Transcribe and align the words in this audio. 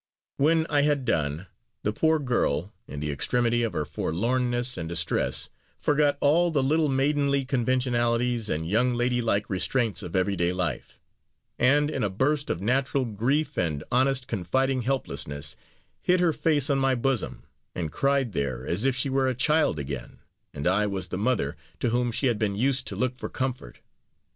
When 0.37 0.65
I 0.67 0.81
had 0.81 1.05
done, 1.05 1.45
the 1.83 1.93
poor 1.93 2.17
girl, 2.17 2.73
in 2.87 3.01
the 3.01 3.11
extremity 3.11 3.61
of 3.61 3.73
her 3.73 3.85
forlornness 3.85 4.75
and 4.75 4.89
distress, 4.89 5.47
forgot 5.77 6.17
all 6.19 6.49
the 6.49 6.63
little 6.63 6.89
maidenly 6.89 7.45
conventionalities 7.45 8.49
and 8.49 8.67
young 8.67 8.95
lady 8.95 9.21
like 9.21 9.47
restraints 9.47 10.01
of 10.01 10.15
everyday 10.15 10.53
life 10.53 10.99
and, 11.59 11.91
in 11.91 12.03
a 12.03 12.09
burst 12.09 12.49
of 12.49 12.61
natural 12.61 13.05
grief 13.05 13.59
and 13.59 13.83
honest 13.91 14.25
confiding 14.25 14.81
helplessness, 14.81 15.55
hid 16.01 16.19
her 16.19 16.33
face 16.33 16.71
on 16.71 16.79
my 16.79 16.95
bosom, 16.95 17.43
and 17.75 17.91
cried 17.91 18.31
there 18.31 18.65
as 18.65 18.85
if 18.85 18.95
she 18.95 19.07
were 19.07 19.27
a 19.27 19.35
child 19.35 19.77
again, 19.77 20.17
and 20.51 20.65
I 20.65 20.87
was 20.87 21.09
the 21.09 21.17
mother 21.19 21.55
to 21.79 21.89
whom 21.91 22.11
she 22.11 22.25
had 22.25 22.39
been 22.39 22.55
used 22.55 22.87
to 22.87 22.95
look 22.95 23.19
for 23.19 23.29
comfort. 23.29 23.81